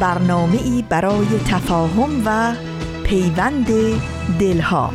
[0.00, 2.54] برنامه ای برای تفاهم و
[3.04, 3.66] پیوند
[4.38, 4.90] دلها.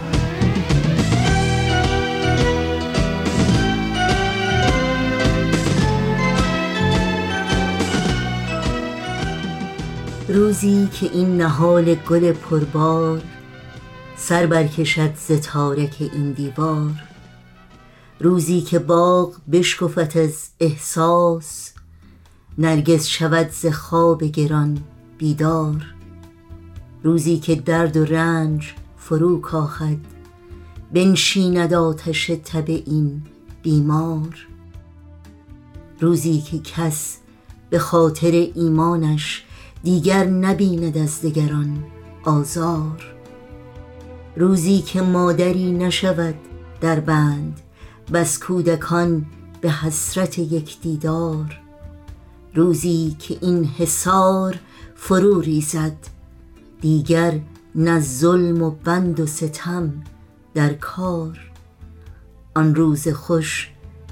[10.28, 13.22] روزی که این نهال گل پربار
[14.18, 16.92] سر برکشد ز تارک این دیوار.
[18.20, 21.74] روزی که باغ بشکفت از احساس
[22.62, 24.78] نرگس شود ز خواب گران
[25.18, 25.94] بیدار.
[27.04, 29.98] روزی که درد و رنج فرو کاخد
[30.94, 33.22] بنشیند آتش تب این
[33.64, 34.48] بیمار.
[36.00, 37.18] روزی که کس
[37.70, 39.44] به خاطر ایمانش
[39.84, 41.84] دیگر نبیند از دگران
[42.26, 43.14] آزار.
[44.36, 46.36] روزی که مادری نشود
[46.82, 47.62] در بند
[48.14, 49.26] بس کودکان
[49.62, 51.60] به حسرت یک دیدار.
[52.56, 54.60] روزی که این حصار
[54.96, 55.98] فرو ریزد
[56.82, 57.40] دیگر
[57.76, 59.94] نه ظلم و بند و ستم
[60.54, 61.52] در کار.
[62.56, 63.70] آن روز خوش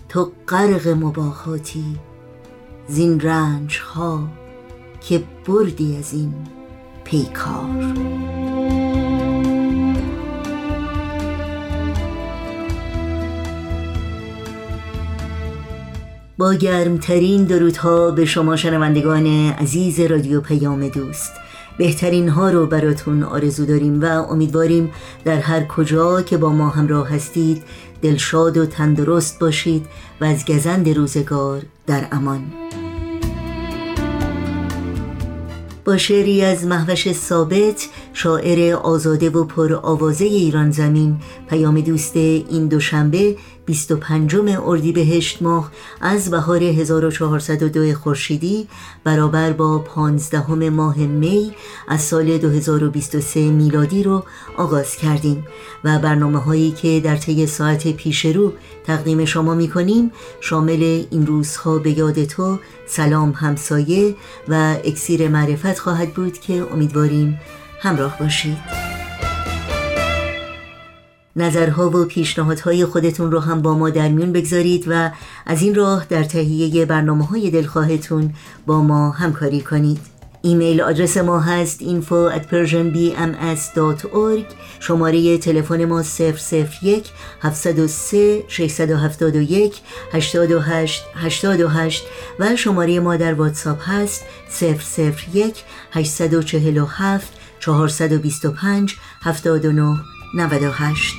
[0.10, 2.00] تو غرق مباهاتی
[2.88, 4.28] زین رنج ها
[5.02, 6.34] که بردی از این
[7.04, 8.37] پیکار.
[16.38, 21.32] با گرمترین درودها به شما شنوندگان عزیز رادیو پیام دوست.
[21.78, 24.92] بهترین ها رو براتون آرزو داریم و امیدواریم
[25.26, 27.64] در هر کجا که با ما همراه هستید
[28.02, 29.86] دلشاد و تندرست باشید
[30.22, 32.44] و از گزند روزگار در امان.
[35.86, 41.18] با شعری از محوش ثابت شاعر آزاده و پر آوازه ایران زمین
[41.50, 43.36] پیام دوست این دوشنبه
[43.68, 44.36] 25
[44.66, 48.68] اردیبهشت ماه از بهار 1402 خورشیدی
[49.04, 51.52] برابر با 15 ماه می
[51.88, 54.24] از سال 2023 میلادی رو
[54.58, 55.48] آغاز کردیم
[55.84, 60.12] و برنامه هایی که در طی ساعت پیش رو تقدیم شما می کنیم
[60.42, 64.16] شامل این روزها به یاد تو سلام همسایه
[64.48, 67.40] و اکسیر معرفت خواهد بود که امیدواریم
[67.82, 68.87] همراه باشید.
[71.38, 75.12] نظرها و پیشنهادهای خودتون رو هم با ما در میون بگذارید و
[75.46, 78.34] از این راه در تهیه برنامه های دلخواهتون
[78.66, 80.18] با ما همکاری کنید.
[80.42, 84.46] ایمیل آدرس ما هست info at persianbms.org
[84.80, 87.12] شماره تلفن ما 001
[87.42, 89.82] 703 671
[90.14, 92.04] 828 828
[92.40, 94.26] و شماره ما در واتساپ هست
[95.34, 101.16] 001 847 425 79 98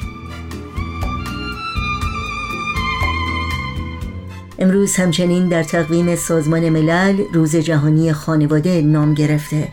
[4.58, 9.68] امروز همچنین در تقویم سازمان ملل روز جهانی خانواده نام گرفته.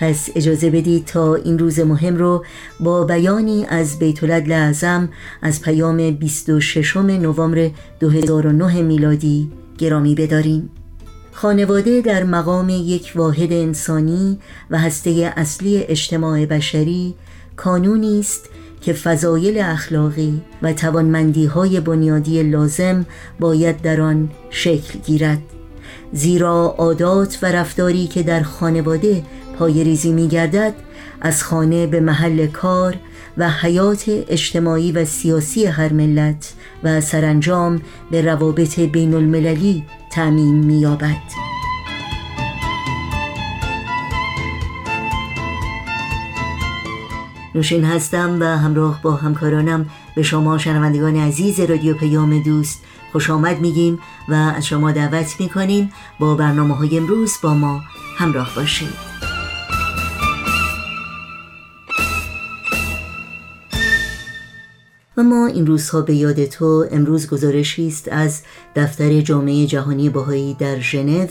[0.00, 2.44] پس اجازه بدید تا این روز مهم رو
[2.80, 5.08] با بیانی از بیت اعظم
[5.42, 10.70] از پیام 26 نوامبر 2009 میلادی گرامی بداریم.
[11.32, 14.38] خانواده در مقام یک واحد انسانی
[14.70, 17.14] و هسته اصلی اجتماع بشری
[17.56, 18.48] کانونی است
[18.82, 23.06] که فضایل اخلاقی و توانمندی های بنیادی لازم
[23.40, 25.42] باید در آن شکل گیرد
[26.12, 29.22] زیرا عادات و رفتاری که در خانواده
[29.58, 30.74] پایریزی می گردد
[31.20, 32.96] از خانه به محل کار
[33.38, 36.52] و حیات اجتماعی و سیاسی هر ملت
[36.84, 41.41] و سرانجام به روابط بین المللی تعمیم می یابد.
[47.54, 52.82] نوشین هستم و همراه با همکارانم به شما شنوندگان عزیز رادیو پیام دوست
[53.12, 57.80] خوش آمد میگیم و از شما دعوت می‌کنیم با برنامه های امروز با ما
[58.16, 59.12] همراه باشید.
[65.16, 68.42] ما این روزها به یاد تو امروز گزارشی است از
[68.76, 71.26] دفتر جامعه جهانی بهایی در ژنو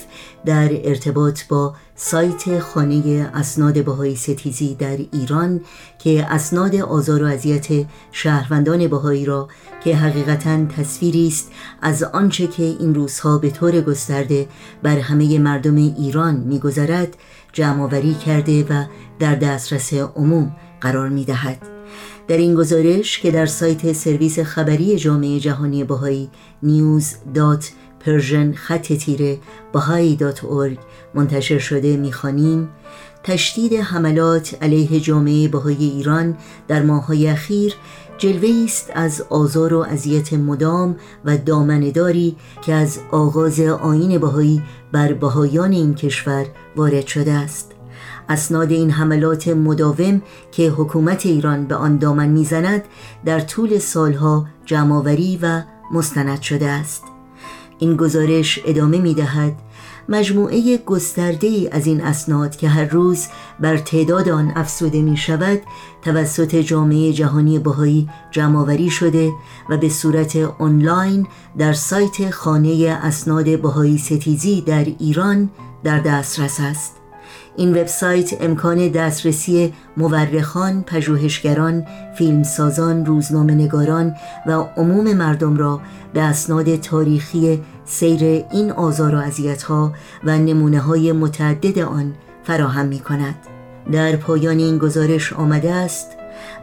[0.45, 5.61] در ارتباط با سایت خانه اسناد بهایی ستیزی در ایران
[5.99, 7.67] که اسناد آزار و اذیت
[8.11, 9.47] شهروندان بهایی را
[9.83, 11.51] که حقیقتا تصویری است
[11.81, 14.47] از آنچه که این روزها به طور گسترده
[14.83, 17.17] بر همه مردم ایران میگذرد
[17.53, 18.85] جمعآوری کرده و
[19.19, 21.57] در دسترس عموم قرار می‌دهد.
[22.27, 26.29] در این گزارش که در سایت سرویس خبری جامعه جهانی بهایی
[28.05, 29.39] news.persian خط تیره
[31.13, 32.69] منتشر شده می‌خوانیم.
[33.23, 36.37] تشدید حملات علیه جامعه بهایی ایران
[36.67, 37.73] در ماههای اخیر
[38.17, 40.95] جلوه است از آزار و اذیت مدام
[41.25, 44.61] و دامنداری که از آغاز آین بهایی
[44.91, 46.45] بر بهایان این کشور
[46.75, 47.71] وارد شده است.
[48.29, 50.21] اسناد این حملات مداوم
[50.51, 52.83] که حکومت ایران به آن دامن می‌زند
[53.25, 57.03] در طول سالها جمعآوری و مستند شده است.
[57.81, 59.53] این گزارش ادامه می دهد
[60.09, 63.27] مجموعه گسترده از این اسناد که هر روز
[63.59, 65.61] بر تعداد آن افسوده می شود
[66.01, 69.31] توسط جامعه جهانی بهایی جمعآوری شده
[69.69, 75.49] و به صورت آنلاین در سایت خانه اسناد بهایی ستیزی در ایران
[75.83, 77.00] در دسترس است.
[77.55, 84.15] این وبسایت امکان دسترسی مورخان، پژوهشگران، فیلمسازان، روزنامه‌نگاران
[84.47, 85.81] و عموم مردم را
[86.13, 89.93] به اسناد تاریخی سیر این آزار و اذیت‌ها
[90.23, 92.13] و نمونه های متعدد آن
[92.43, 93.35] فراهم می کند.
[93.91, 96.07] در پایان این گزارش آمده است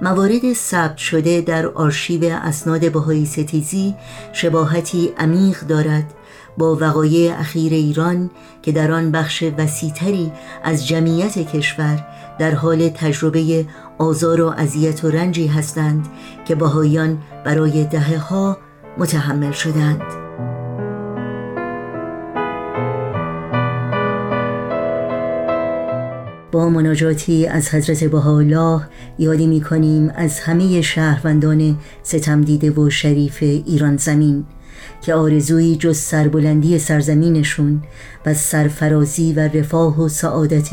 [0.02, 3.94] موارد ثبت شده در آرشیو اسناد بهایی ستیزی
[4.32, 6.14] شباهتی عمیق دارد
[6.58, 8.30] با وقایع اخیر ایران
[8.62, 10.32] که در آن بخش وسیعتری
[10.64, 12.06] از جمعیت کشور
[12.38, 13.66] در حال تجربه
[13.98, 16.06] آزار و اذیت و رنجی هستند
[16.44, 18.58] که بهایان برای دهه ها
[18.98, 20.28] متحمل شدند.
[26.52, 28.80] با مناجاتی از حضرت بهاءالله
[29.18, 34.44] یادی می کنیم از همه شهروندان ستم دیده و شریف ایران زمین.
[35.02, 37.82] که آرزویی جز سربلندی سرزمینشون
[38.26, 40.68] و سرفرازی و رفاه و سعادت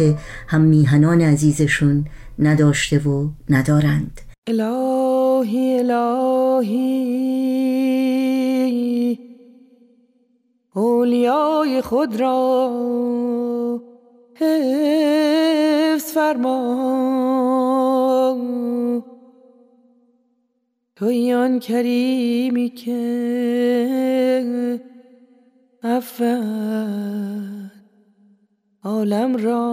[0.48, 2.06] هم میهنان عزیزشون
[2.40, 4.22] نداشته و ندارند.
[4.48, 7.16] الهی الهی
[10.76, 12.72] اولیای خود را
[14.36, 16.86] حفظ فرما.
[20.96, 24.46] توی آن کریمی که
[25.84, 27.72] افن
[28.84, 29.66] عالم را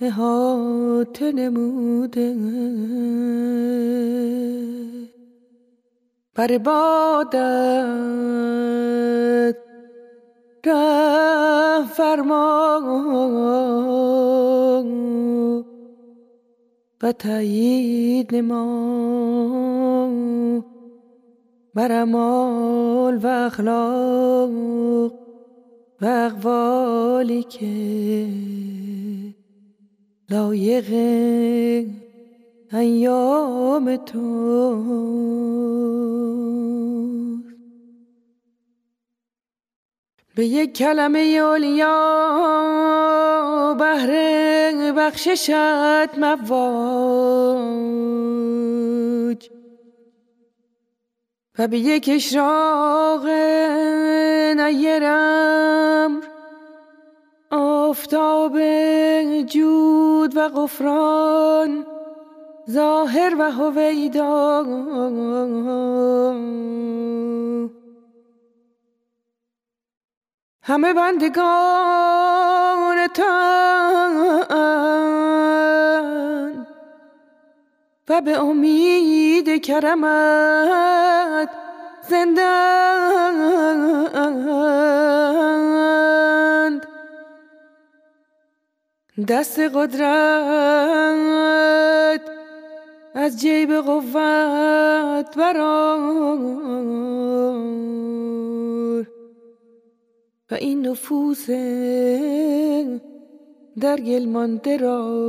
[0.00, 2.36] احاطه نموده.
[6.34, 7.66] بر بادت
[11.96, 13.26] فرمان.
[17.02, 18.66] و تایید نما.
[21.74, 21.92] بر
[23.22, 24.50] و اخلاق
[26.00, 28.26] و اقوالی که
[30.30, 30.90] لایق
[32.72, 34.26] ایام تو.
[40.36, 41.96] به یک کلمه اولیا
[43.78, 46.50] بهره بخششت مواج.
[51.58, 53.26] و به یک اشراق
[54.60, 56.20] نیرم
[57.50, 58.58] آفتاب
[59.42, 61.86] جود و غفران
[62.70, 64.62] ظاهر و هویدا.
[70.66, 74.16] همه بندگان تن
[78.08, 81.48] و به امید کرمت
[82.08, 83.26] زندند
[89.28, 90.00] دست قدرت
[93.14, 97.35] از جیب قوت برار
[100.50, 101.50] و این نفوس
[103.80, 105.26] در گل مانده را.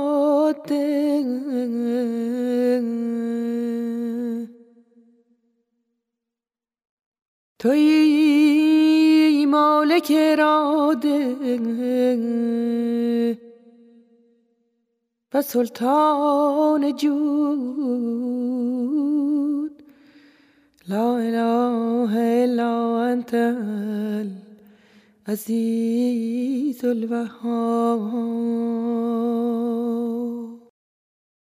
[7.58, 11.36] توی مالک اراده.
[15.34, 18.40] و سلطان جود.
[20.90, 22.12] لا اله
[22.44, 23.34] الا انت
[25.26, 28.10] العزیز الوهاب.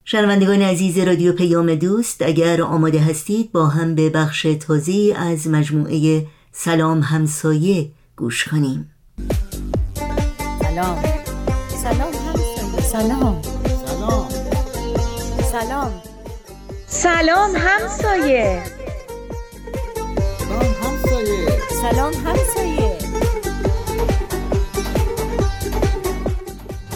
[0.04, 6.26] شنوندگان عزیز رادیو پیام دوست اگر آماده هستید با هم به بخش تازی از مجموعه
[6.52, 8.90] سلام همسایه گوش کنیم.
[10.62, 11.02] سلام.
[11.82, 12.80] سلام همسایه.
[12.82, 13.42] سلام.
[13.86, 14.28] سلام.
[15.52, 15.92] سلام.
[16.86, 18.81] سلام همسایه.
[20.52, 21.46] سلام همسایه.
[21.82, 22.98] سلام همسایه.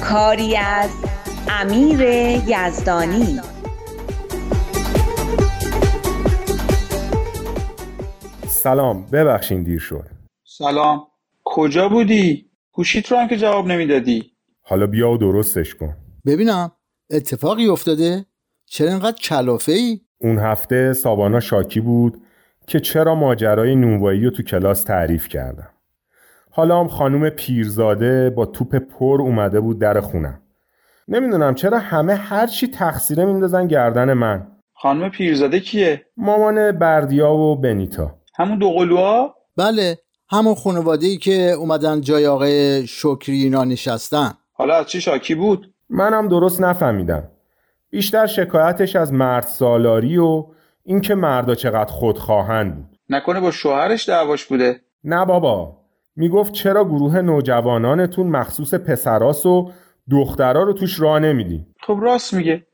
[0.04, 0.90] کاری از
[1.48, 2.00] امیر
[2.46, 3.40] یزدانی.
[8.48, 10.06] سلام ببخشین دیر شد.
[10.44, 11.06] سلام.
[11.44, 14.32] کجا بودی؟ گوشیت رو هم که جواب نمی‌دادی.
[14.62, 15.96] حالا بیا و درستش کن.
[16.26, 16.72] ببینم
[17.10, 18.26] اتفاقی افتاده؟
[18.66, 22.22] چرا اینقدر کلافه ای؟ اون هفته سابانا شاکی بود
[22.66, 25.68] که چرا ماجرای نونوایی رو تو کلاس تعریف کردم
[26.50, 30.40] حالا هم خانوم پیرزاده با توپ پر اومده بود در خونم
[31.08, 38.14] نمی‌دونم چرا همه هرچی تقصیره میندازن گردن من خانم پیرزاده کیه؟ مامان بردیا و بنیتا
[38.36, 39.98] همون دو قلوها؟ بله
[40.30, 45.72] همون خانواده ای که اومدن جای آقای شکری اینا نشستن حالا از چی شاکی بود؟
[45.90, 47.22] منم درست نفهمیدم
[47.90, 50.46] بیشتر شکایتش از مرد سالاری و
[50.86, 52.74] اینکه مردا چقدر خودخواهند.
[52.74, 55.76] بود نکنه با شوهرش دعواش بوده؟ نه بابا.
[56.16, 59.70] می‌گفت چرا گروه نوجوانانتون مخصوص پسراس و
[60.10, 62.66] دخترا رو توش راه نمیدین؟ خب راست میگه.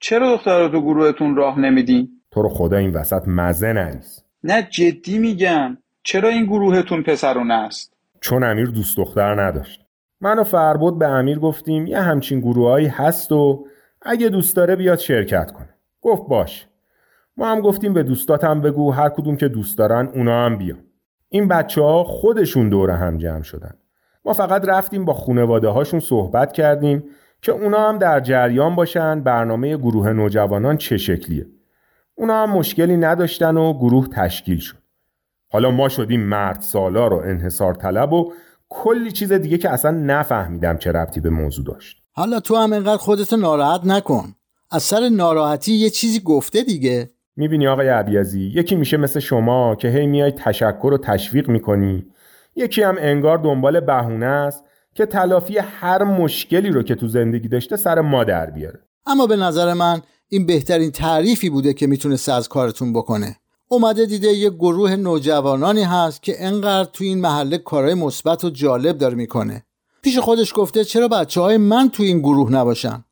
[0.00, 4.24] چرا دخترها تو گروهتون راه نمیدین؟ تو رو خدا این وسط مزه نریز.
[4.44, 5.78] نه جدی میگم.
[6.02, 9.84] چرا این گروهتون پسرونه است؟ چون امیر دوست دختر نداشت.
[10.20, 13.66] من و فربود به امیر گفتیم یه همچین گروهایی هست و
[14.02, 15.74] اگه دوست داره بیاد شرکت کنه.
[16.02, 16.67] گفت باش
[17.38, 20.78] ما هم گفتیم به دوستاتم بگو هر کدوم که دوست دارن اونا هم بیان.
[21.28, 23.74] این بچه ها خودشون دور هم جمع شدن.
[24.24, 27.04] ما فقط رفتیم با خونواده هاشون صحبت کردیم
[27.42, 31.46] که اونا هم در جریان باشن برنامه گروه نوجوانان چه شکلیه.
[32.14, 34.78] اونا هم مشکلی نداشتن و گروه تشکیل شد.
[35.50, 38.32] حالا ما شدیم مرد سالار و انحصار طلب و
[38.68, 42.02] کلی چیز دیگه که اصلا نفهمیدم چه ربطی به موضوع داشت.
[42.12, 44.34] حالا تو هم اینقدر خودتو ناراحت نکن.
[44.70, 47.10] از سر ناراحتی یه چیزی گفته دیگه.
[47.38, 52.06] می‌بینی آقای عبیزی یکی میشه مثل شما که هی میای تشکر و تشویق می‌کنی.
[52.56, 54.64] یکی هم انگار دنبال بهونه است
[54.94, 58.80] که تلافی هر مشکلی رو که تو زندگی داشته سر ما در بیاره.
[59.06, 63.36] اما به نظر من این بهترین تعریفی بوده که می‌تونسته از کارتون بکنه.
[63.68, 68.98] اومده دیده یه گروه نوجوانانی هست که انقدر تو این محله کارهای مثبت و جالب
[68.98, 69.64] داره می‌کنه.
[70.02, 73.04] پیش خودش گفته چرا بچه های من تو این گروه نباشن؟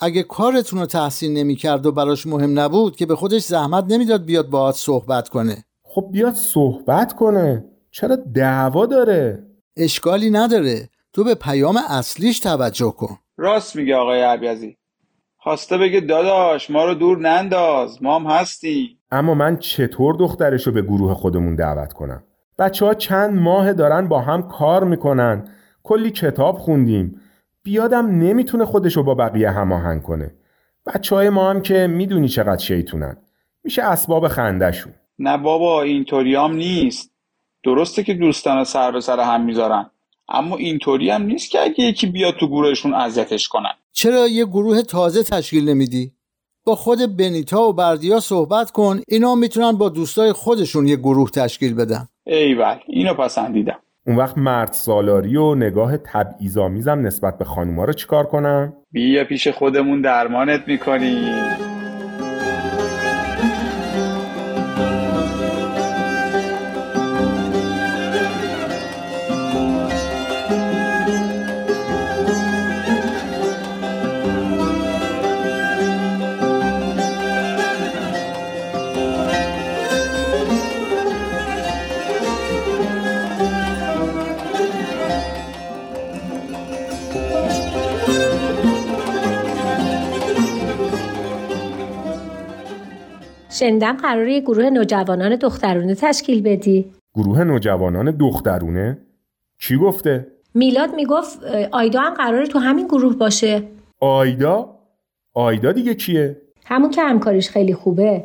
[0.00, 4.50] اگه کارتون رو تحسین نمی‌کرد و براش مهم نبود که به خودش زحمت نمی‌داد بیاد
[4.50, 5.64] باهات صحبت کنه.
[5.82, 7.64] خب بیاد صحبت کنه.
[7.90, 10.88] چرا دعوا داره؟ اشکالی نداره.
[11.12, 13.18] تو به پیام اصلیش توجه کن.
[13.36, 14.76] راست میگه آقای عبیزی.
[15.38, 18.02] خواسته بگه داداش ما رو دور ننداز.
[18.02, 18.98] ما هم هستیم.
[19.10, 22.22] اما من چطور دخترش رو به گروه خودمون دعوت کنم؟
[22.58, 25.48] بچه ها چند ماه دارن با هم کار می‌کنن.
[25.82, 27.20] کلی کتاب خوندیم.
[27.62, 30.34] بیادم نمی‌تونه خودشو با بقیه هماهنگ کنه.
[30.86, 33.16] بچه های ما هم که می‌دونی چقدر شیطونن.
[33.64, 37.10] میشه اسباب خندشون نه بابا اینطوری هم نیست.
[37.64, 39.90] درسته که دوستان سر به سر هم می‌ذارن.
[40.28, 43.72] اما اینطوری هم نیست که اگه یکی بیاد تو گروهشون اذیتش کنن.
[43.92, 46.12] چرا یه گروه تازه تشکیل نمیدی؟
[46.64, 51.74] با خود بنیتا و بردیا صحبت کن اینا می‌تونن با دوستای خودشون یه گروه تشکیل
[51.74, 52.08] بدن.
[52.26, 53.78] ایول اینو پسندیدم.
[54.08, 59.48] اون وقت مرد سالاری و نگاه تبعیض‌آمیزم نسبت به خانوما رو چیکار کنم؟ بیا پیش
[59.48, 61.77] خودمون درمانت می‌کنیم.
[93.58, 96.92] شنیدم قراره یه گروه نوجوانان دخترونه تشکیل بدی.
[97.14, 98.98] گروه نوجوانان دخترونه؟
[99.60, 101.38] کی گفته؟ میلاد می‌گفت
[101.72, 103.62] آیدا هم قراره تو همین گروه باشه.
[104.00, 104.78] آیدا؟
[105.34, 108.24] آیدا دیگه کیه؟ همون که همکاریش خیلی خوبه.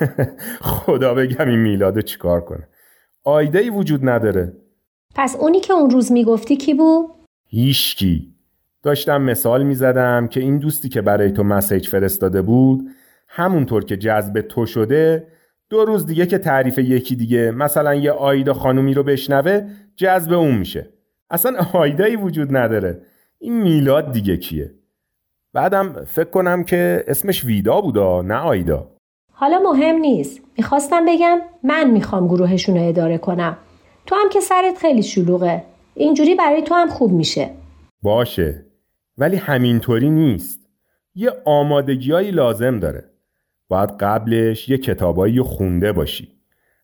[0.60, 2.68] خدا بگم این میلادو چیکار کنه.
[3.24, 4.52] آیدایی وجود نداره.
[5.14, 7.06] پس اونی که اون روز می‌گفتی کی بود؟
[7.46, 8.34] هیشکی
[8.82, 12.90] داشتم مثال می زدم که این دوستی که برای تو مسیج فرستاده بود
[13.32, 15.26] همونطور که جذب تو شده
[15.68, 20.54] دو روز دیگه که تعریف یکی دیگه مثلا یه آیدا خانومی رو بشنوه جذب اون
[20.54, 20.88] میشه.
[21.30, 23.02] اصلا آیدایی وجود نداره.
[23.38, 24.74] این میلاد دیگه کیه؟
[25.52, 28.90] بعدم فکر کنم که اسمش ویدا بودا نه آیدا.
[29.32, 30.40] حالا مهم نیست.
[30.58, 33.56] می‌خواستم بگم من می‌خوام گروهشون رو اداره کنم.
[34.06, 35.64] تو هم که سرت خیلی شلوغه.
[35.94, 37.50] اینجوری برای تو هم خوب میشه.
[38.02, 38.64] باشه.
[39.18, 40.60] ولی همینطوری نیست.
[41.14, 43.04] یه آمادگیایی لازم داره.
[43.70, 46.28] باید قبلش یه کتابایی خونده باشی.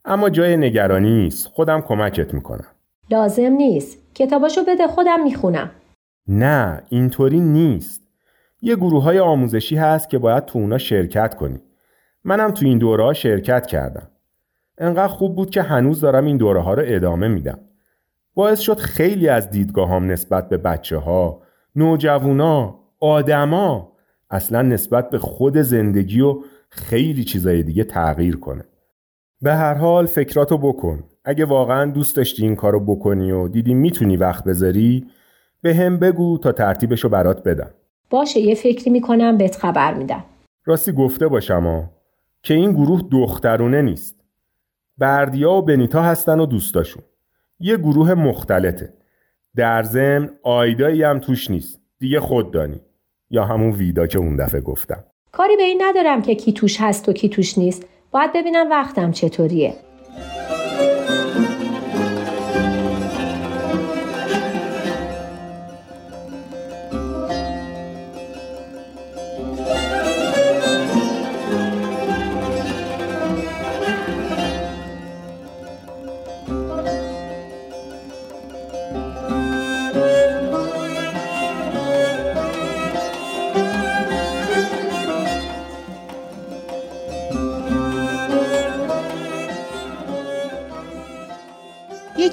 [0.04, 1.46] اما جای نگرانی نیست.
[1.46, 2.66] خودم کمکت می‌کنم.
[3.10, 3.98] لازم نیست.
[4.14, 5.70] کتاباشو بده خودم می‌خونم.
[6.28, 8.02] نه اینطوری نیست.
[8.62, 11.60] یه گروه های آموزشی هست که باید تو اونا شرکت کنی.
[12.24, 14.08] منم تو این دوره ها شرکت کردم.
[14.78, 17.58] انقدر خوب بود که هنوز دارم این دوره ها رو ادامه میدم.
[18.34, 21.42] باعث شد خیلی از دیدگاهام نسبت به بچه ها
[21.76, 23.92] نوجوانا آدما
[24.30, 26.40] اصلا نسبت به خود زندگی و
[26.76, 28.64] خیلی چیزای دیگه تغییر کنه.
[29.42, 31.04] به هر حال فکراتو بکن.
[31.24, 35.06] اگه واقعا دوست داشتی این کارو بکنی و دیدی می‌تونی وقت بذاری
[35.62, 37.70] به هم بگو تا ترتیبشو برات بدم.
[38.10, 40.24] باشه یه فکری می‌کنم بهت خبر میدم.
[40.64, 41.90] راستی گفته باشم ها
[42.42, 44.24] که این گروه دخترونه نیست.
[44.98, 47.02] بردیا و بنیتا هستن و دوستاشون.
[47.60, 48.92] یه گروه مختلطه.
[49.56, 51.80] در ضمن آیدایی هم توش نیست.
[51.98, 52.80] دیگه خود دانی
[53.30, 55.04] یا همون ویدا که اون دفعه گفتم.
[55.36, 57.86] کاری به این ندارم که کی توش هست و کی توش نیست.
[58.10, 59.74] باید ببینم وقتم چطوریه.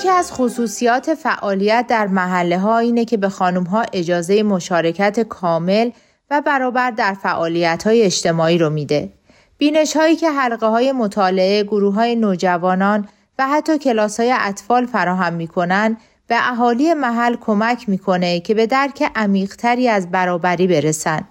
[0.04, 5.92] یکی از خصوصیات فعالیت در محله ها اینه که به خانم ها اجازه مشارکت کامل
[6.30, 9.14] و برابر در فعالیت های اجتماعی رو میده.
[9.58, 13.08] بینش هایی که حلقه های مطالعه، گروه های نوجوانان
[13.40, 19.04] و حتی کلاس های اطفال فراهم می‌کنن به اهالی محل کمک می‌کنه که به درک
[19.16, 21.22] عمیقتری از برابری برسن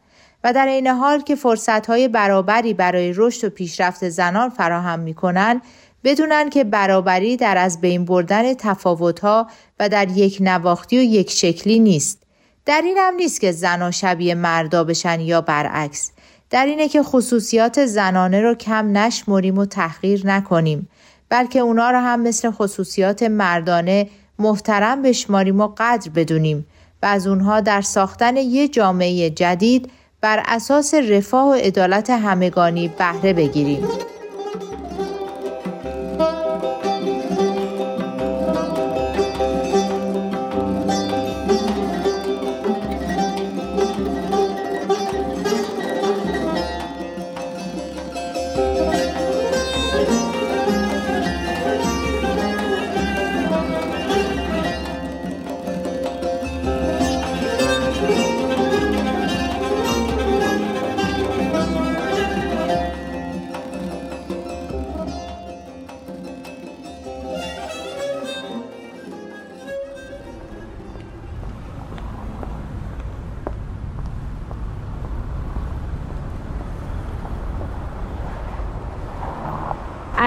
[0.45, 5.61] و در این حال که فرصت های برابری برای رشد و پیشرفت زنان فراهم می‌کنن
[6.05, 9.47] بدونن که برابری در از بین بردن تفاوتها
[9.81, 12.23] و در یک نواختی و یک شکلی نیست.
[12.67, 16.13] در این هم نیست که زنها شبیه مردا بشن یا برعکس.
[16.51, 20.89] در اینه که خصوصیات زنانه رو کم نشمریم و تحقیر نکنیم
[21.29, 26.67] بلکه اونا رو هم مثل خصوصیات مردانه محترم بشماریم و قدر بدونیم
[27.03, 33.33] و از اونها در ساختن یه جامعه جدید بر اساس رفاه و عدالت همگانی بهره
[33.33, 33.89] بگیریم.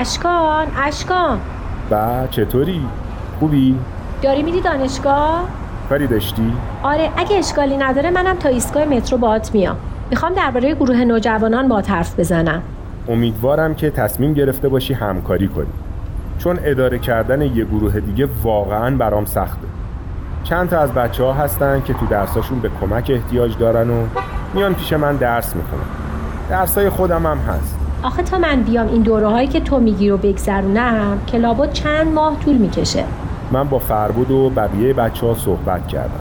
[0.05, 1.39] اشکان اشکان
[1.89, 2.81] با چطوری؟
[3.39, 3.75] خوبی؟
[4.21, 5.47] داری میری دانشگاه؟
[5.89, 9.77] کاری داشتی؟ آره اگه اشکالی نداره منم تا ایستگاه مترو باهات میام
[10.09, 12.61] می‌خوام درباره گروه نوجوانان با حرف بزنم
[13.07, 15.73] امیدوارم که تصمیم گرفته باشی همکاری کنی
[16.39, 19.67] چون اداره کردن یه گروه دیگه واقعا برام سخته
[20.43, 24.05] چند تا از بچه ها هستن که تو درساشون به کمک احتیاج دارن و
[24.53, 25.83] میان پیش من درس می‌خونن
[26.49, 27.74] درسای خودم هم هست
[28.05, 32.13] آخه تا من بیام این دوره هایی که تو میگی رو بگذرونم که لابد چند
[32.13, 33.03] ماه طول می‌کشه.
[33.51, 36.19] من با فربود و بقیه بچه ها صحبت کردم.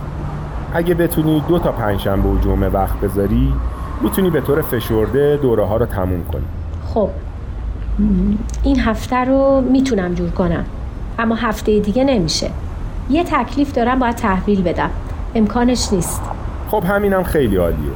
[0.75, 3.53] اگه بتونی دو تا پنجشنبه و جمعه وقت بذاری
[4.01, 6.45] می‌تونی به طور فشرده دوره ها رو تموم کنی.
[6.95, 7.09] خب.
[8.63, 10.65] این هفته رو می‌تونم جور کنم
[11.19, 12.51] اما هفته دیگه نمیشه.
[13.11, 14.91] یه تکلیف دارم باید تحویل بدم.
[15.35, 16.23] امکانش نیست.
[16.71, 17.93] خب همینم خیلی عالیه.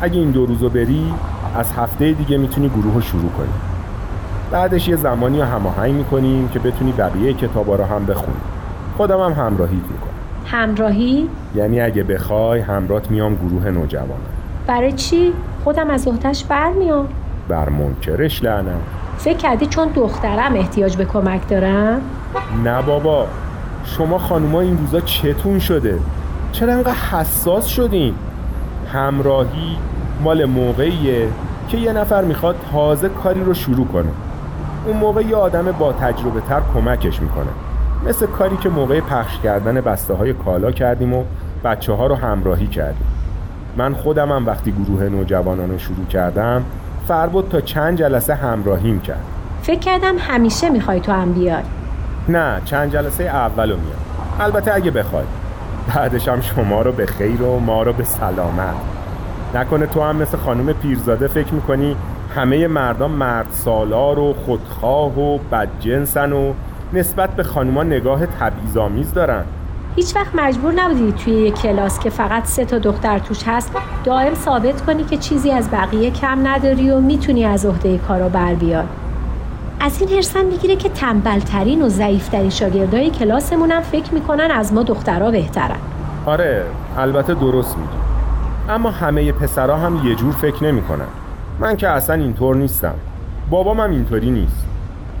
[0.00, 1.14] اگه این دو روزو بری
[1.56, 3.52] از هفته دیگه می‌تونی گروه رو شروع کنی.
[4.50, 8.36] بعدش یه زمانی هماهنگ می‌کنیم که بتونی بقیه کتابا رو هم بخونی.
[8.96, 10.12] خودم هم همراهیت می‌کنم.
[10.46, 14.18] همراهی؟ یعنی اگه بخوای همرات میام گروه نوجوانان.
[14.66, 15.32] برای چی؟
[15.64, 17.08] خودم از احتش برمیام.
[17.48, 18.80] بر منکرش لعنم
[19.18, 22.00] فکر کردی چون دخترم احتیاج به کمک دارم؟
[22.64, 23.26] نه بابا.
[23.84, 25.98] شما خانوما این روزا چتون شده.
[26.52, 28.14] چرا انقدر حساس شدین؟
[28.92, 29.76] همراهی
[30.20, 31.28] مال موقعیه
[31.68, 34.08] که یه نفر می‌خواد تازه کاری رو شروع کنه.
[34.86, 37.50] اون موقع یه آدم با تجربه تر کمکش می‌کنه.
[38.06, 41.24] مثل کاری که موقع پخش کردن بسته های کالا کردیم و
[41.64, 43.06] بچه ها رو همراهی کردیم.
[43.76, 46.64] من خودمم وقتی گروه نوجوانان رو شروع کردم
[47.08, 49.24] فربود تا چند جلسه همراهیم کرد.
[49.62, 51.62] فکر کردم همیشه می‌خوای تو هم بیای.
[52.28, 53.98] نه چند جلسه اول رو میام.
[54.40, 55.24] البته اگه بخوای.
[55.94, 58.95] بعدش هم شما رو به خیر و ما رو به سلامت.
[59.56, 61.96] نکنه تو هم مثل خانم پیرزاده فکر می‌کنی
[62.34, 66.52] همه مردم مرد سالار و خودخواه و بدجنسن و
[66.92, 69.44] نسبت به خانوما نگاه تبعیض‌آمیز دارن.
[69.96, 73.72] هیچ وقت مجبور نبودی توی یه کلاس که فقط سه تا دختر توش هست
[74.04, 78.54] دائم ثابت کنی که چیزی از بقیه کم نداری و می‌تونی از عهده کارا بر
[78.54, 78.84] بیای.
[79.80, 84.82] از این هرسم می‌گیره که تنبلترین و ضعیفترین شاگردای کلاسمون هم فکر می‌کنن از ما
[84.82, 85.78] دخترها بهترن.
[86.26, 86.64] آره
[86.98, 88.05] البته درست میگی.
[88.68, 91.06] اما همه پسرا هم یه جور فکر نمی‌کنن.
[91.60, 92.94] من که اصلا اینطور نیستم.
[93.50, 94.66] بابام هم اینطوری نیست.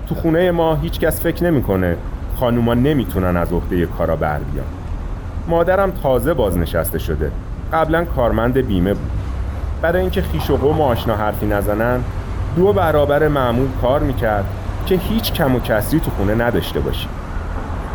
[0.08, 1.96] تو خونه ما هیچکس فکر نمی‌کنه
[2.40, 4.66] خانوما نمی‌تونن از عهده کارا بر بیان.
[5.48, 7.30] مادرم تازه بازنشسته شده.
[7.72, 9.10] قبلا کارمند بیمه بود.
[9.82, 12.00] برای اینکه خیش و قوم و آشنا حرفی نزنن
[12.56, 14.44] دو برابر معمول کار می‌کرد
[14.86, 17.08] که هیچ کم و کسری تو خونه نداشته باشی.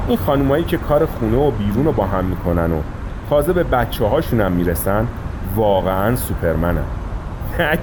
[0.07, 2.81] این خانومایی که کار خونه و بیرون رو با هم می‌کنن و
[3.29, 5.07] تازه به بچه هاشون هم می‌رسن
[5.55, 6.85] واقعا سوپرمنن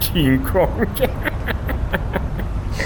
[0.00, 1.08] کینگ کنگ.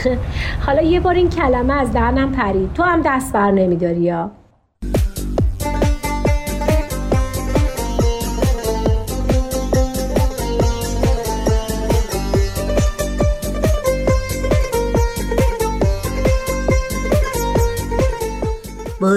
[0.67, 2.73] حالا یه بار این کلمه از دهنم پرید.
[2.73, 4.31] تو هم دست بر نمیداری یا؟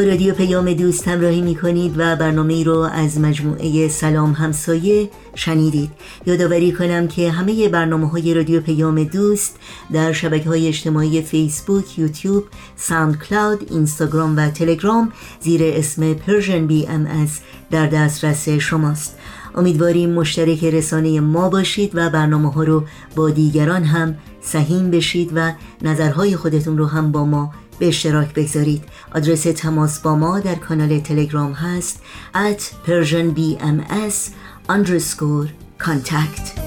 [0.03, 5.89] رادیو پیام دوست همراهی می کنید و برنامه رو از مجموعه سلام همسایه شنیدید.
[6.25, 9.59] یادآوری کنم که همه برنامه های رادیو پیام دوست
[9.93, 12.43] در شبکه های اجتماعی فیسبوک، یوتیوب،
[12.75, 17.39] SoundCloud، اینستاگرام و تلگرام زیر اسم Persian BMS
[17.71, 19.17] در دسترس شماست.
[19.55, 22.83] امیدواریم مشترک رسانه ما باشید و برنامه ها رو
[23.15, 28.83] با دیگران هم سهیم بشید و نظرهای خودتون رو هم با ما به اشتراک بگذارید.
[29.15, 32.01] آدرس تماس با ما در کانال تلگرام هست
[32.33, 34.31] at persianbms
[34.69, 35.47] underscore
[35.83, 36.59] contact.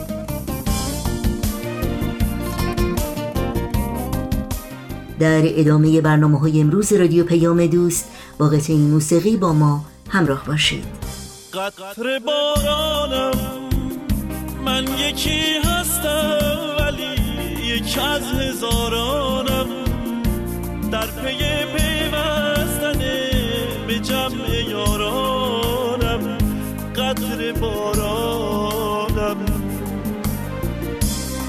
[5.18, 10.84] در ادامه برنامه های امروز رادیو پیام دوست با قطعه موسیقی با ما همراه باشید.
[11.54, 13.68] قطر بارانم
[14.64, 17.22] من یکی هستم ولی
[17.66, 19.57] یکی از هزارانم.
[20.92, 21.38] در پی
[21.76, 22.98] پیوستن
[23.86, 26.38] به جمع یارانم
[26.96, 29.36] قطر بارانم.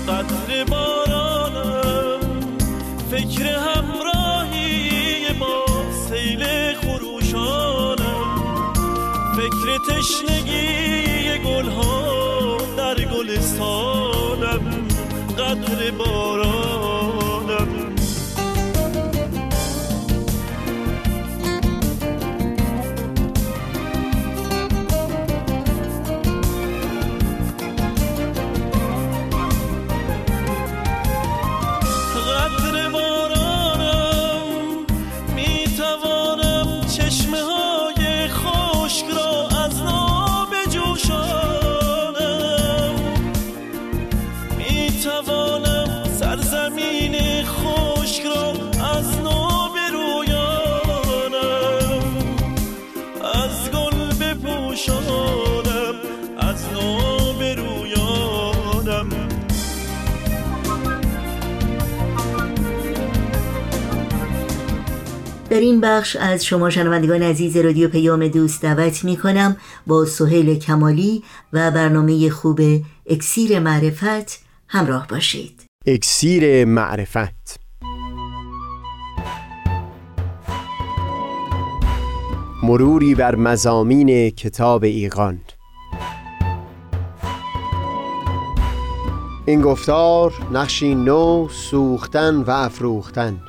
[0.07, 2.19] قطر بارانم
[3.11, 5.65] فکر همراهی با
[6.09, 8.43] سیل خروشانم.
[9.37, 14.87] فکر تشنگی گلها در گلستانم.
[15.37, 16.88] قطر بارانم
[65.49, 69.57] در این بخش از شما شنوندگان عزیز رادیو پیام دوست دعوت می کنم
[69.87, 72.59] با سهیل کمالی و برنامه خوب
[73.05, 75.65] اکسیر معرفت همراه باشید.
[75.85, 77.59] اکسیر معرفت.
[82.63, 85.39] مروری بر مزامین کتاب ایقان
[89.45, 93.48] این گفتار نقشی نو سوختن و افروختن.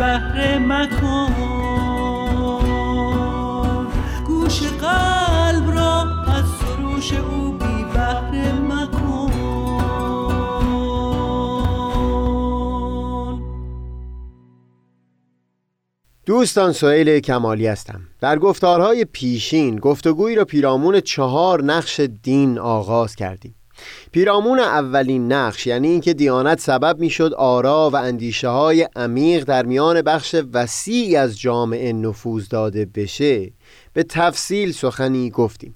[0.00, 1.34] بهره مکن.
[4.26, 9.30] گوش قلب را از سروش او بی بهره مکن.
[16.26, 18.00] دوستان سهیل کمالی هستم.
[18.20, 23.59] در گفتارهای پیشین گفتگویی را پیرامون چهار نقش دین آغاز کردیم.
[24.12, 30.02] پیرامون اولین نقش یعنی اینکه دیانت سبب می‌شد آرا و اندیشه های عمیق در میان
[30.02, 33.52] بخش وسیعی از جامعه نفوذ داده بشه.
[33.92, 35.74] به تفصیل سخنی گفتیم.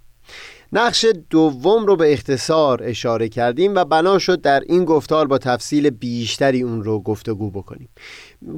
[0.72, 5.90] نقش دوم رو به اختصار اشاره کردیم و بنا شد در این گفتار با تفصیل
[5.90, 7.88] بیشتری اون رو گفتگو بکنیم.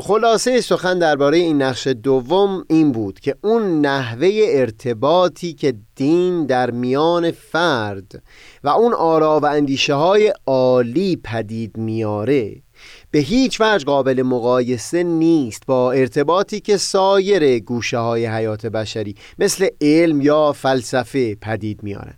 [0.00, 6.70] خلاصه سخن درباره این نقش دوم این بود که اون نحوه ارتباطی که دین در
[6.70, 8.22] میان فرد
[8.66, 12.62] و اون آرا و اندیشه های عالی پدید میاره.
[13.10, 19.68] به هیچ وجه قابل مقایسه نیست با ارتباطی که سایر گوشه های حیات بشری مثل
[19.80, 22.14] علم یا فلسفه پدید میارن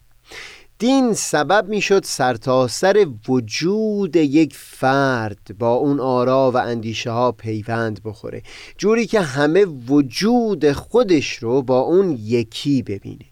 [0.79, 8.01] دین سبب می‌شد سرتاسر سر وجود یک فرد با اون آرا و اندیشه ها پیوند
[8.05, 8.43] بخوره.
[8.79, 13.25] جوری که همه وجود خودش رو با اون یکی ببینه.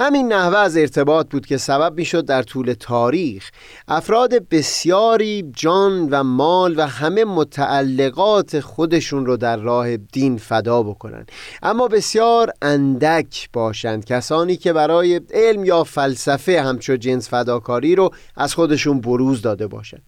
[0.00, 3.50] همین نحوه از ارتباط بود که سبب می‌شد در طول تاریخ
[3.88, 11.26] افراد بسیاری جان و مال و همه متعلقات خودشون رو در راه دین فدا بکنن
[11.62, 18.54] اما بسیار اندک باشند کسانی که برای علم یا فلسفه همچو جنس فداکاری رو از
[18.54, 20.02] خودشون بروز داده باشند.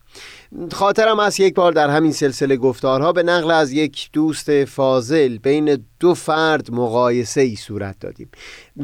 [0.73, 5.85] خاطرم از یک بار در همین سلسله گفتارها به نقل از یک دوست فاضل بین
[6.01, 8.31] دو فرد مقایسه ای صورت دادیم.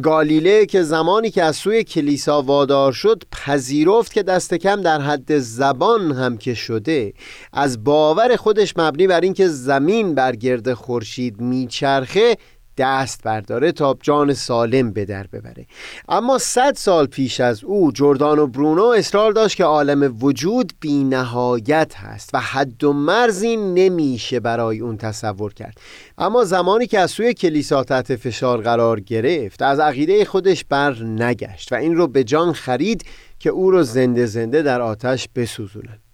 [0.03, 5.39] گالیله که زمانی که از سوی کلیسا وادار شد پذیرفت که دست کم در حد
[5.39, 7.13] زبان هم که شده.
[7.53, 12.37] از باور خودش مبنی بر اینکه زمین بر گرد خورشید میچرخه
[12.77, 15.67] دست برداره تا جان سالم به در ببره.
[16.09, 21.05] اما صد سال پیش از او جردان و برونو اصرار داشت که عالم وجود بی
[21.05, 25.81] نهایت هست و حد و مرزی نمیشه برای اون تصور کرد.
[26.19, 31.73] اما زمانی که از سوی کلیسا تحت فشار قرار گرفت از عقیده خودش بر نگشت
[31.73, 33.05] و این رو به جان خرید
[33.39, 36.06] که او رو زنده زنده در آتش بسوزونند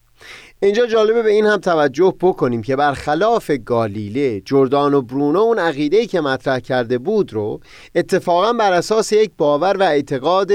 [0.64, 6.06] اینجا جالبه به این هم توجه بکنیم که برخلاف گالیله جردان و برونو اون عقیده
[6.06, 7.60] که مطرح کرده بود رو
[7.94, 10.52] اتفاقا بر اساس یک باور و اعتقاد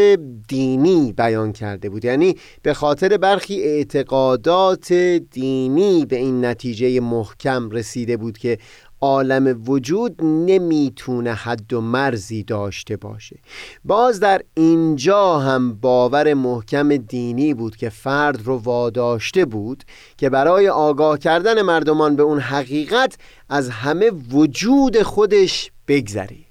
[0.47, 2.05] دینی بیان کرده بود.
[2.05, 4.93] یعنی به خاطر برخی اعتقادات
[5.31, 8.57] دینی به این نتیجه محکم رسیده بود که
[9.01, 13.39] عالم وجود نمی‌تونه حد و مرزی داشته باشه.
[13.85, 19.83] باز در اینجا هم باور محکم دینی بود که فرد رو واداشته بود
[20.17, 23.17] که برای آگاه کردن مردمان به اون حقیقت
[23.49, 26.46] از همه وجود خودش بگذره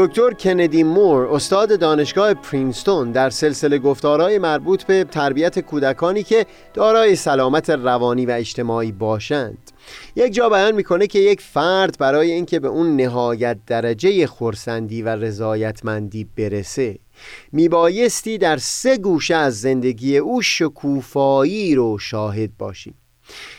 [0.00, 7.16] دکتر کندی مور استاد دانشگاه پرینستون در سلسله گفتارهای مربوط به تربیت کودکانی که دارای
[7.16, 9.70] سلامت روانی و اجتماعی باشند.
[10.16, 15.08] یک جا بیان می‌کنه که یک فرد برای اینکه به اون نهایت درجه خورسندی و
[15.08, 16.98] رضایتمندی برسه
[17.52, 22.94] میبایستی در سه گوشه از زندگی او شکوفایی رو شاهد باشیم.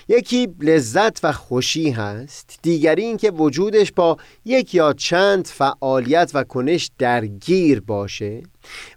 [0.07, 6.91] یکی لذت و خوشی هست دیگری اینکه وجودش با یک یا چند فعالیت و کنش
[6.97, 8.43] درگیر باشه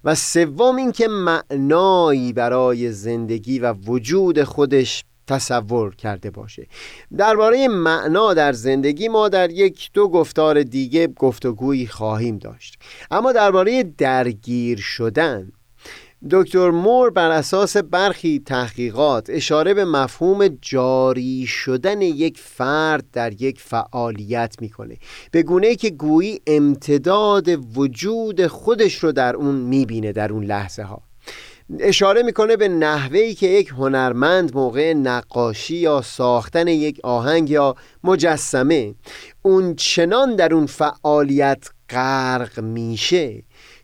[0.03, 6.67] و سوم اینکه معنایی برای زندگی و وجود خودش تصور کرده باشه.
[7.17, 12.79] درباره معنا در زندگی ما در یک دو گفتار دیگه گفتگویی خواهیم داشت.
[13.11, 15.51] اما درباره درگیر شدن
[16.31, 23.61] دکتر مور بر اساس برخی تحقیقات اشاره به مفهوم جاری شدن یک فرد در یک
[23.61, 24.97] فعالیت می‌کنه.
[25.31, 31.01] به گونه که گویی امتداد وجود خودش رو در اون می‌بینه در اون لحظه ها
[31.79, 38.95] اشاره می‌کنه به نحوهی که یک هنرمند موقع نقاشی یا ساختن یک آهنگ یا مجسمه
[39.41, 43.43] اون چنان در اون فعالیت غرق میشه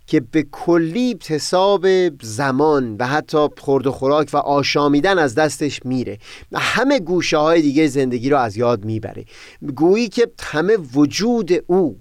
[0.09, 1.85] که به کلی حساب
[2.21, 6.17] زمان و حتی خورد و خوراک و آشامیدن از دستش میره.
[6.55, 9.25] همه گوشه های دیگه زندگی رو از یاد می‌بره.
[9.75, 11.97] گویی که همه وجود او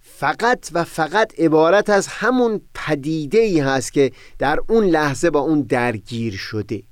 [0.00, 5.62] فقط و فقط عبارت از همون پدیده ای هست که در اون لحظه با اون
[5.62, 6.82] درگیر شده.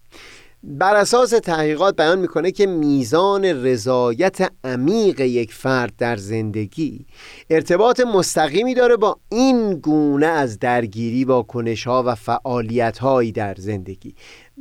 [0.62, 7.06] بر اساس تحقیقات بیان می‌کنه که میزان رضایت عمیق یک فرد در زندگی
[7.50, 14.14] ارتباط مستقیمی داره با این گونه از درگیری با کنشها و فعالیت هایی در زندگی.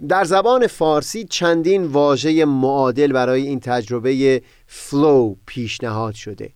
[0.09, 6.49] در زبان فارسی چندین واژه معادل برای این تجربه فلو پیشنهاد شده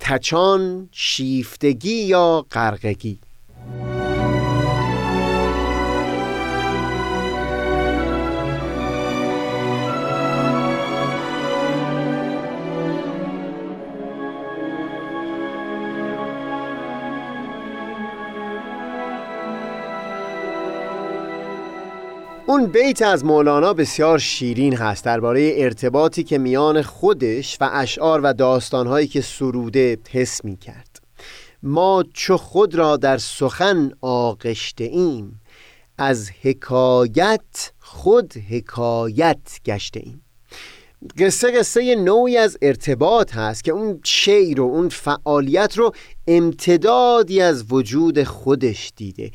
[0.00, 3.18] تچان، شیفتگی یا غرقگی.
[22.50, 28.32] اون بیت از مولانا بسیار شیرین هست درباره ارتباطی که میان خودش و اشعار و
[28.32, 31.02] داستانهایی که سروده حس می کرد
[31.62, 35.40] ما چو خود را در سخن آغشته ایم
[35.98, 40.22] از حکایت خود حکایت گشته ایم.
[41.18, 45.92] قصه قصه نوعی از ارتباط هست که اون شعر و اون فعالیت رو
[46.28, 49.30] امتدادی از وجود خودش دیده.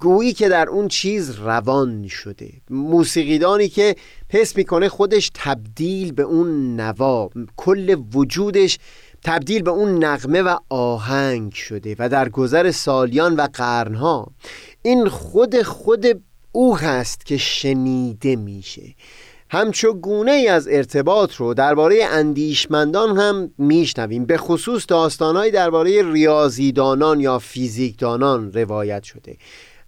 [0.00, 2.52] گویی که در اون چیز روان شده.
[2.70, 3.96] موسیقیدانی که
[4.28, 8.78] حس می‌کنه خودش تبدیل به اون نوا کل وجودش
[9.24, 14.32] تبدیل به اون نغمه و آهنگ شده و در گذر سالیان و قرنها
[14.82, 16.06] این خود خود
[16.52, 18.94] او هست که شنیده میشه.
[19.50, 24.26] همچو گونه ای از ارتباط رو درباره اندیشمندان هم میشنویم.
[24.26, 29.36] به خصوص داستانهایی درباره ریاضیدانان یا فیزیکدانان روایت شده.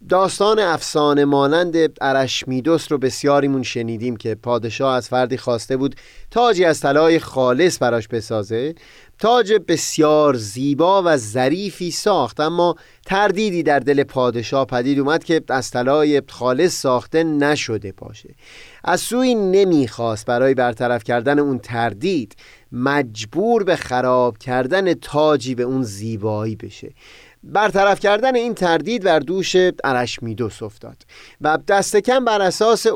[0.09, 5.96] داستان افسانه مانند ارشمیدس رو بسیاریمون شنیدیم که پادشاه از فردی خواسته بود
[6.31, 8.75] تاجی از طلای خالص براش بسازه.
[9.18, 15.70] تاج بسیار زیبا و ظریفی ساخت اما تردیدی در دل پادشاه پدید اومد که از
[15.70, 18.35] طلای خالص ساخته نشده باشه.
[18.84, 22.36] از سوی نمی‌خواست برای برطرف کردن اون تردید
[22.72, 26.92] مجبور به خراب کردن تاجی به اون زیبایی بشه.
[27.42, 30.96] برطرف کردن این تردید بر دوش ارشمیدس افتاد
[31.40, 32.86] و دست کم بر اساس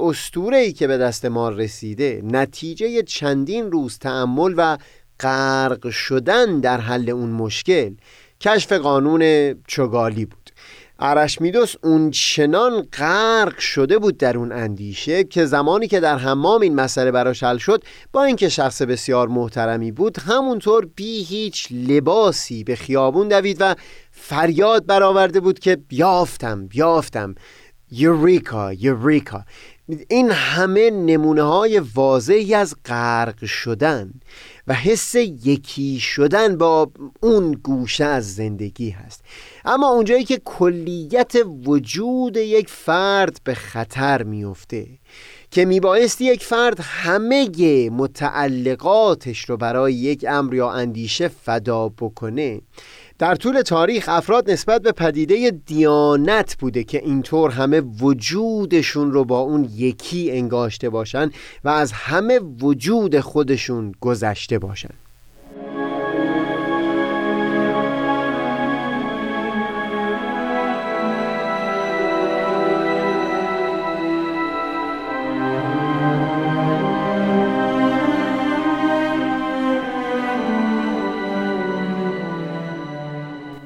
[0.52, 4.78] ای که به دست ما رسیده نتیجه چندین روز تأمل و
[5.20, 7.94] غرق شدن در حل اون مشکل
[8.40, 10.50] کشف قانون چگالی بود.
[10.98, 16.74] ارشمیدس اون چنان غرق شده بود در اون اندیشه که زمانی که در حمام این
[16.74, 22.76] مسئله براش حل شد با اینکه شخص بسیار محترمی بود همونطور بی هیچ لباسی به
[22.76, 23.74] خیابون دوید و
[24.10, 27.34] فریاد برآورده بود که بیافتم بیافتم.
[27.90, 29.44] یوریکا یوریکا.
[30.08, 34.12] این همه نمونه های واضحی از غرق شدن.
[34.66, 39.24] و حس یکی شدن با اون گوشه از زندگی هست.
[39.64, 41.32] اما اونجایی که کلیت
[41.66, 44.86] وجود یک فرد به خطر میفته
[45.50, 52.60] که میبایستی یک فرد همه متعلقاتش رو برای یک امر یا اندیشه فدا بکنه
[53.18, 59.40] در طول تاریخ افراد نسبت به پدیده دیانت بوده که اینطور همه وجودشون رو با
[59.40, 61.30] اون یکی انگاشته باشن
[61.64, 65.03] و از همه وجود خودشون گذشته باشن.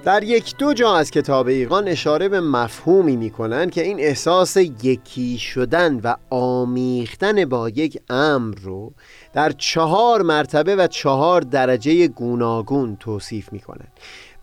[0.09, 5.39] در یک دو جا از کتاب ایقان اشاره به مفهومی می‌کنن که این احساس یکی
[5.39, 8.93] شدن و آمیختن با یک امر رو
[9.33, 13.87] در چهار مرتبه و چهار درجه گوناگون توصیف می‌کنن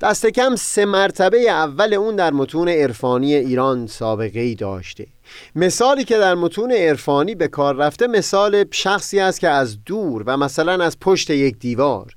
[0.01, 5.07] دست کم سه مرتبه اول اون در متون عرفانی ایران سابقه ای داشته.
[5.55, 10.37] مثالی که در متون عرفانی به کار رفته مثال شخصی است که از دور و
[10.37, 12.15] مثلا از پشت یک دیوار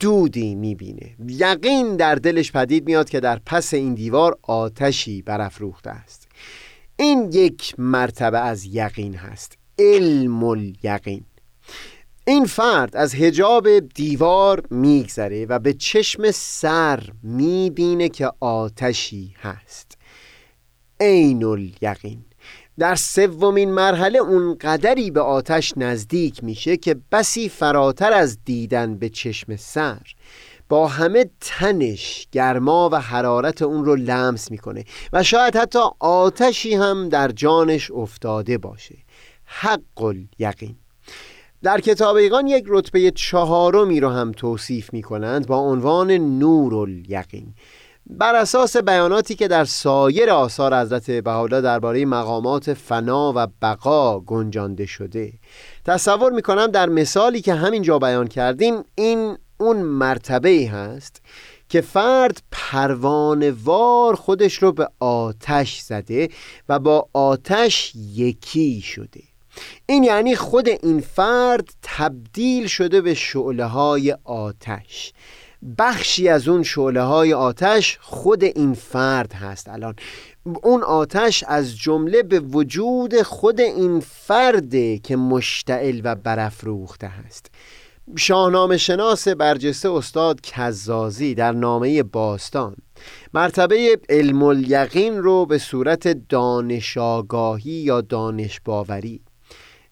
[0.00, 1.16] دودی می‌بینه.
[1.28, 6.28] یقین در دلش پدید میاد که در پس این دیوار آتشی برافروخته است.
[6.96, 9.58] این یک مرتبه از یقین هست.
[9.78, 11.24] علم الیقین.
[12.26, 19.98] این فرد از هجاب دیوار میگذره و به چشم سر می‌بینه که آتشی هست.
[21.00, 22.24] عین الیقین.
[22.80, 29.08] در سومین مرحله اون قدری به آتش نزدیک میشه که بسی فراتر از دیدن به
[29.08, 30.00] چشم سر.
[30.68, 37.08] با همه تنش گرما و حرارت اون رو لمس می‌کنه و شاید حتی آتشی هم
[37.08, 38.96] در جانش افتاده باشه.
[39.44, 40.76] حق یقین
[41.62, 47.54] در کتاب ایقان یک رتبه چهارمی رو هم توصیف می کنند با عنوان نور یقین
[48.06, 54.86] بر اساس بیاناتی که در سایر آثار حضرت بهاءالله درباره مقامات فنا و بقا گنجانده
[54.86, 55.32] شده
[55.84, 61.22] تصور می کنم در مثالی که همینجا بیان کردیم این اون مرتبه هست
[61.68, 66.28] که فرد پروانوار خودش رو به آتش زده
[66.68, 69.20] و با آتش یکی شده.
[69.86, 75.12] این یعنی خود این فرد تبدیل شده به شعله های آتش.
[75.78, 79.94] بخشی از اون شعله های آتش خود این فرد هست الان.
[80.62, 87.50] اون آتش از جمله به وجود خود این فرده که مشتعل و برافروخته هست.
[88.16, 92.76] شاهنامه شناس برجسته استاد کزازی در نامه باستان
[93.34, 99.20] مرتبه علم الیقین رو به صورت دانش آگاهی یا دانش باوری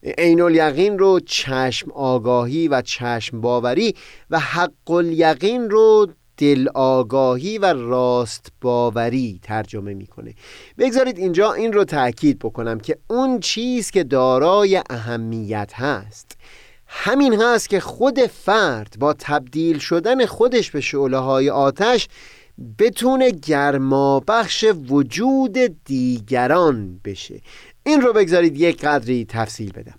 [0.03, 3.95] عین الیقین رو چشم آگاهی و چشم باوری
[4.31, 10.35] و حق الیقین رو دل آگاهی و راست باوری ترجمه می‌کنه.
[10.79, 16.37] بگذارید اینجا این رو تاکید بکنم که اون چیز که دارای اهمیت هست.
[16.87, 22.09] همین هست که خود فرد با تبدیل شدن خودش به شعله های آتش
[22.79, 27.41] بتونه گرما بخش وجود دیگران بشه.
[27.89, 29.99] این رو بگذارید یک قدری تفصیل بدم.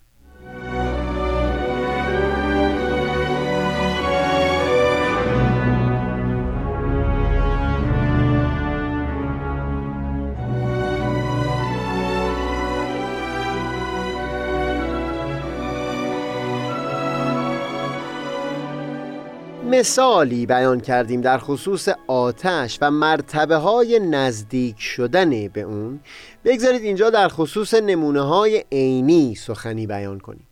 [19.70, 26.00] مثالی بیان کردیم در خصوص آتش و مرتبه های نزدیک شدن به اون.
[26.44, 30.46] بگذارید اینجا در خصوص نمونه های عینی سخنی بیان کنیم.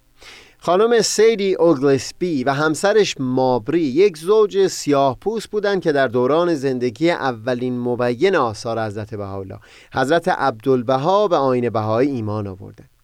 [0.58, 7.10] خانم سیدی اوگلسبی و همسرش مابری یک زوج سیاه پوست بودند که در دوران زندگی
[7.10, 9.58] اولین مبین آثار حضرت بهاءالله
[9.94, 12.97] حضرت عبدالبها به آین بهایی ایمان آوردند.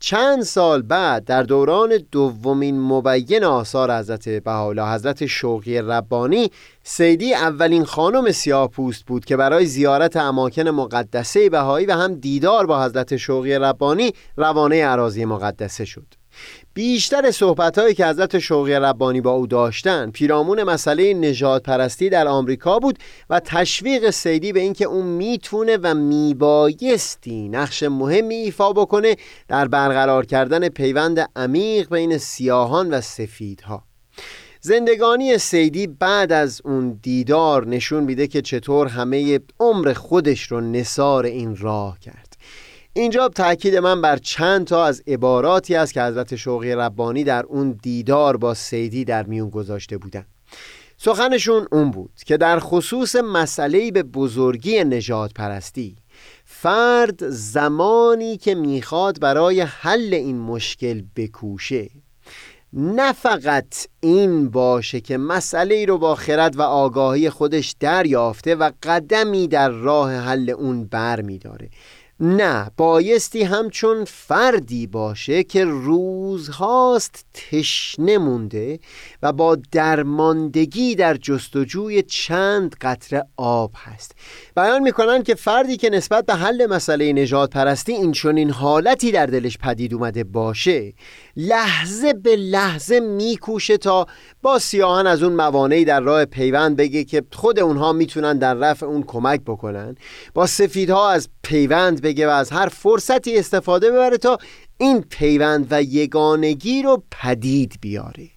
[0.00, 6.50] چند سال بعد در دوران دومین مبین آثار حضرت بهاءالله حضرت شوقی ربانی
[6.82, 12.66] سیدی اولین خانم سیاه پوست بود که برای زیارت اماکن مقدسه بهایی و هم دیدار
[12.66, 16.06] با حضرت شوقی ربانی روانه عراضی مقدسه شد.
[16.76, 22.78] بیشتر صحبتهایی که حضرت شوقی ربانی با او داشتن پیرامون مسئله نجات پرستی در آمریکا
[22.78, 22.98] بود
[23.30, 29.16] و تشویق سیدی به اینکه اون می‌تونه و میبایستی نقش مهمی ایفا بکنه
[29.48, 33.84] در برقرار کردن پیوند عمیق بین سیاهان و سفیدها.
[34.60, 41.24] زندگانی سیدی بعد از اون دیدار نشون میده که چطور همه عمر خودش رو نصار
[41.24, 42.25] این راه کرد.
[42.96, 47.78] اینجا تاکید من بر چند تا از عباراتی است که حضرت شوقی ربانی در اون
[47.82, 50.26] دیدار با سیدی در میون گذاشته بودن
[50.96, 55.96] سخنشون اون بود که در خصوص مسئله به بزرگی نجات پرستی
[56.44, 61.90] فرد زمانی که می‌خواد برای حل این مشکل بکوشه
[62.72, 68.70] نه فقط این باشه که مسئله ای رو با خرد و آگاهی خودش دریافته و
[68.82, 71.68] قدمی در راه حل اون بر میداره
[72.20, 78.78] نه بایستی همچون فردی باشه که روزهاست تشنه مونده
[79.22, 84.12] و با درماندگی در جستجوی چند قطره آب هست.
[84.56, 89.26] بیان می‌کنن که فردی که نسبت به حل مسئله نجات پرستی این چنین حالتی در
[89.26, 90.94] دلش پدید اومده باشه
[91.36, 94.06] لحظه به لحظه میکوشه تا
[94.46, 98.86] با سیاهان از اون موانعی در راه پیوند بگه که خود اونها می‌تونن در رفع
[98.86, 99.96] اون کمک بکنن.
[100.34, 104.38] با سفیدها از پیوند بگه و از هر فرصتی استفاده ببره تا
[104.78, 108.35] این پیوند و یگانگی رو پدید بیاره.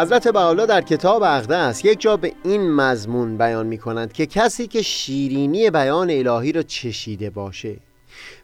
[0.00, 4.66] حضرت بحالا در کتاب اقدس یک جا به این مضمون بیان می کنند که کسی
[4.66, 7.76] که شیرینی بیان الهی را چشیده باشه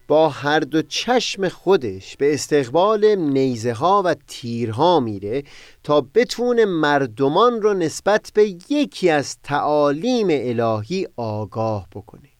[0.09, 5.43] با هر دو چشم خودش به استقبال نیزه ها و تیرها میره
[5.85, 12.34] تا بتونه مردمان رو نسبت به یکی از تعالیم الهی آگاه بکنه.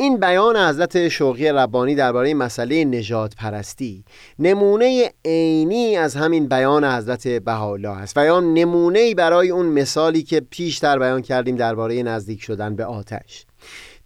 [0.00, 4.04] این بیان حضرت شوقی ربانی درباره مسئله نجات پرستی
[4.38, 10.40] نمونه عینی از همین بیان حضرت بهاءالله است و یا نمونه برای اون مثالی که
[10.40, 13.46] پیشتر بیان کردیم درباره نزدیک شدن به آتش.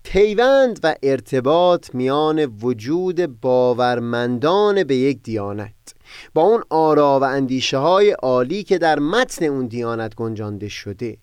[0.04, 5.94] پیوند و ارتباط میان وجود باورمندان به یک دیانت.
[6.34, 11.16] با اون آرا و اندیشه های عالی که در متن اون دیانت گنجانده شده.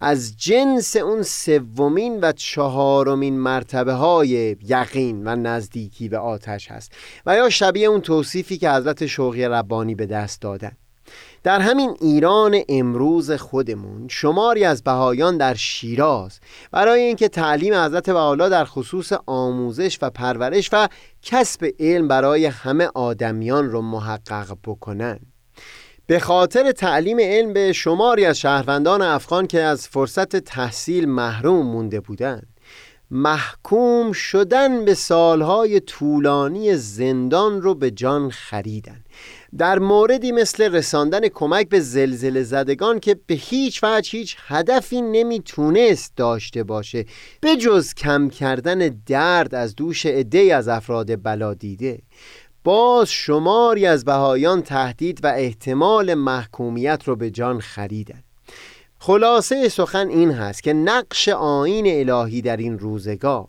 [0.00, 6.92] از جنس اون سومین و چهارمین مرتبه های یقین و نزدیکی به آتش هست
[7.26, 10.72] و یا شبیه اون توصیفی که حضرت شوقی ربانی به دست دادن.
[11.42, 16.40] در همین ایران امروز خودمون شماری از بهایان در شیراز
[16.70, 20.88] برای اینکه تعلیم حضرت بهاءالله در خصوص آموزش و پرورش و
[21.22, 25.20] کسب علم برای همه آدمیان رو محقق بکنن.
[26.10, 32.00] به خاطر تعلیم علم به شماری از شهروندان افغان که از فرصت تحصیل محروم مونده
[32.00, 32.46] بودند.
[33.10, 39.04] محکوم شدن به سالهای طولانی زندان رو به جان خریدن.
[39.58, 46.12] در موردی مثل رساندن کمک به زلزله زدگان که به هیچ وجه هیچ هدفی نمی‌تونست
[46.16, 47.04] داشته باشه
[47.40, 51.98] به جز کم کردن درد از دوش عده از افراد بلا دیده.
[52.64, 58.22] باز شماری از بهایان تهدید و احتمال محکومیت رو به جان خریدن.
[58.98, 63.48] خلاصه سخن این هست که نقش آین الهی در این روزگار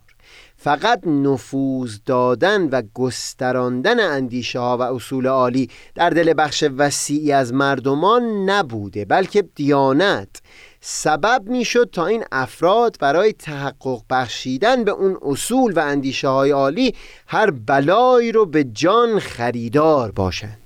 [0.56, 7.52] فقط نفوذ دادن و گستراندن اندیشه ها و اصول عالی در دل بخش وسیعی از
[7.52, 10.42] مردمان نبوده بلکه دیانت
[10.84, 16.94] سبب می‌شد تا این افراد برای تحقق بخشیدن به اون اصول و اندیشه های عالی
[17.26, 20.61] هر بلایی رو به جان خریدار باشند.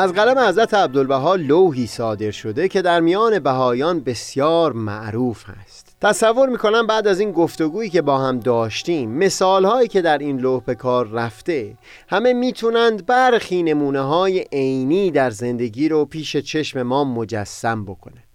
[0.00, 5.96] از قلم حضرت عبدالبها لوحی صادر شده که در میان بهایان بسیار معروف است.
[6.00, 10.38] تصور می‌کنم بعد از این گفتگویی که با هم داشتیم مثال هایی که در این
[10.38, 11.76] لوح به کار رفته
[12.08, 18.29] همه می‌تونند برخی نمونه های عینی در زندگی رو پیش چشم ما مجسم بکنه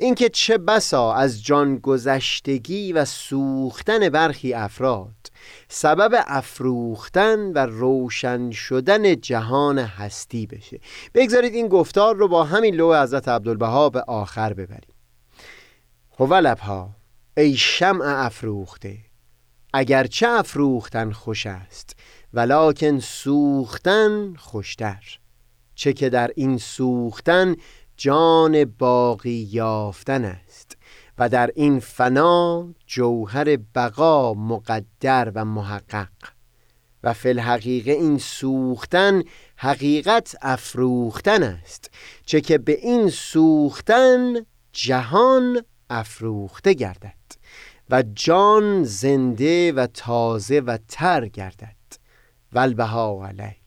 [0.00, 5.14] اینکه چه بسا از جان گذشتگی و سوختن برخی افراد.
[5.68, 10.80] سبب افروختن و روشن شدن جهان هستی بشه.
[11.14, 14.94] بگذارید این گفتار رو با همین لوح حضرت عبدالبها به آخر ببریم.
[16.18, 16.90] هولبها
[17.36, 18.98] ای شمع افروخته
[19.72, 21.96] اگرچه افروختن خوش است
[22.34, 25.18] ولکن سوختن خوشتر.
[25.74, 27.56] چه که در این سوختن
[27.98, 30.76] جان باقی یافتن است
[31.18, 36.08] و در این فنا جوهر بقا مقدر و محقق
[37.02, 39.22] و فی الحقیقه این سوختن
[39.56, 41.90] حقیقت افروختن است
[42.26, 44.34] چه که به این سوختن
[44.72, 47.14] جهان افروخته گردد
[47.90, 51.76] و جان زنده و تازه و تر گردد
[52.52, 53.57] والبها علیک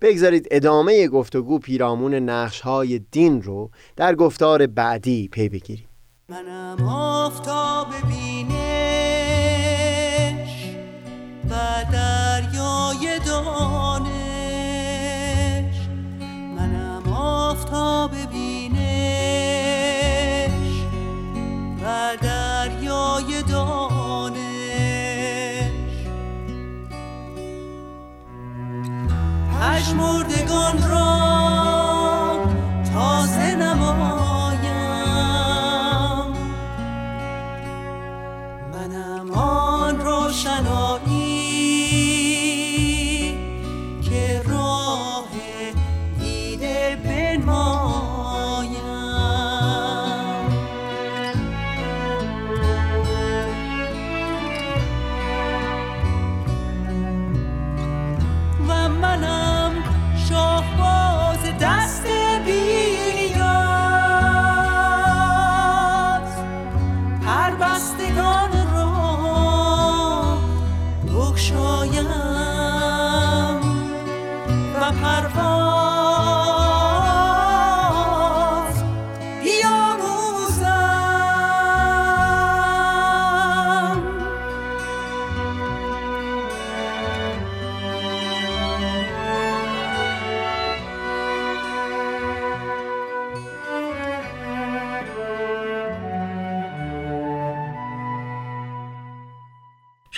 [0.00, 5.88] بگذارید ادامه گفتگو پیرامون نقش های دین رو در گفتار بعدی پی بگیریم.
[6.28, 8.66] منم آفتاب بینش
[11.50, 13.75] و دریای دانش
[29.96, 31.16] پشمردگان را
[32.92, 33.86] تازه نمایم.
[38.72, 41.15] منم آن روشنایی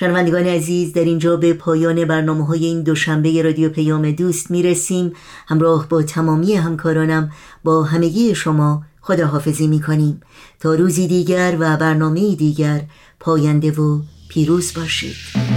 [0.01, 5.13] شنوندگان عزیز در اینجا به پایان برنامه های این دوشنبه رادیو پیام دوست می‌رسیم.
[5.47, 7.31] همراه با تمامی همکارانم
[7.65, 10.21] با همگی شما خداحافظی می‌کنیم.
[10.61, 12.81] تا روزی دیگر و برنامه دیگر
[13.21, 15.48] پاینده و پیروز باشید.